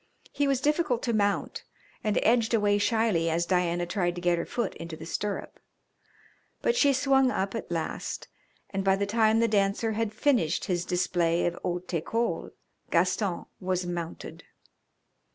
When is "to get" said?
4.15-4.39